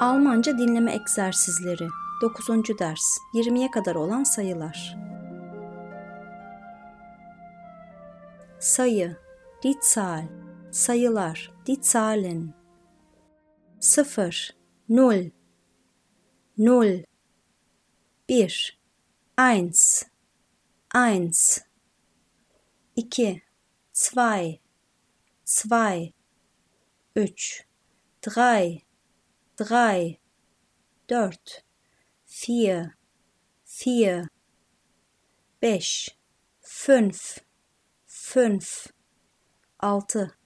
[0.00, 1.88] Almanca dinleme egzersizleri
[2.20, 2.48] 9.
[2.78, 4.96] ders 20'ye kadar olan sayılar.
[8.60, 9.16] Sayı,
[9.62, 10.24] die Zahl,
[10.70, 12.54] sayılar, die Zahlen.
[13.80, 14.50] 0,
[14.88, 15.30] 0,
[16.58, 17.04] 0,
[18.28, 18.80] 1,
[19.38, 20.06] 1,
[20.96, 21.62] 1,
[22.96, 23.42] 2, 2,
[24.16, 24.60] 2,
[27.16, 27.64] 3,
[28.22, 28.89] 3,
[29.60, 30.18] drei,
[31.06, 31.64] dört,
[32.24, 32.96] vier,
[33.64, 34.28] vier,
[35.60, 36.16] beş,
[36.60, 37.38] fünf,
[38.06, 38.86] fünf,
[39.78, 40.38] altı,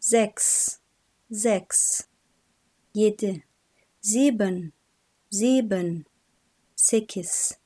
[0.00, 0.78] sechs,
[1.32, 2.08] sechs,
[2.94, 3.46] yedi,
[4.00, 4.72] sieben,
[5.30, 6.04] sieben,
[6.76, 7.58] sekiz,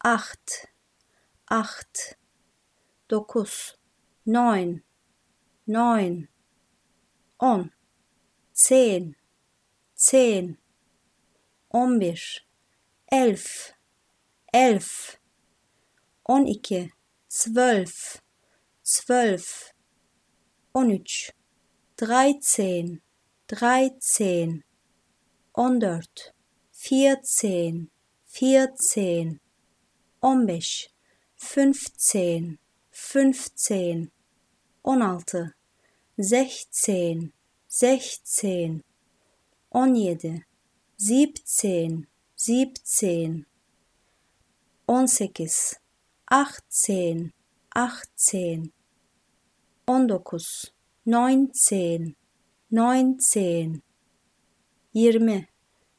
[0.00, 0.68] acht,
[1.50, 2.16] acht,
[3.10, 3.76] dokuz,
[4.26, 4.82] neun,
[5.66, 6.28] neun,
[7.38, 7.70] on,
[8.54, 9.19] zehn,
[10.00, 10.56] zehn,
[11.70, 12.00] on
[13.12, 13.72] elf,
[14.52, 15.18] elf,
[16.24, 16.92] on iki,
[17.28, 18.22] zwölf,
[18.82, 19.74] zwölf,
[20.72, 20.90] on
[21.96, 23.02] dreizehn,
[23.46, 24.62] dreizehn,
[25.52, 26.32] on dört,
[26.72, 27.90] vierzehn,
[28.26, 29.40] vierzehn,
[30.22, 30.46] on
[31.36, 32.58] fünfzehn,
[32.90, 34.10] fünfzehn,
[34.82, 35.54] on altı,
[36.18, 37.32] sechzehn,
[37.68, 38.82] sechzehn,
[39.72, 40.44] on yedi,
[40.96, 43.46] siebzehn, siebzehn,
[45.06, 45.76] sekiz,
[46.26, 47.32] achtzehn,
[47.74, 48.72] achtzehn,
[49.86, 50.72] dokuz,
[51.04, 52.16] neunzehn,
[52.70, 53.82] neunzehn,
[54.92, 55.46] yirmi,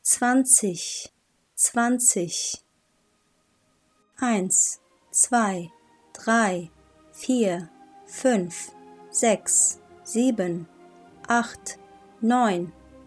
[0.03, 1.09] zwanzig,
[1.55, 2.63] zwanzig,
[4.19, 5.71] eins, zwei,
[6.13, 6.69] drei,
[7.13, 7.69] vier,
[8.05, 8.73] fünf,
[9.09, 10.67] sechs, sieben,
[11.27, 11.79] acht,
[12.19, 12.73] neun,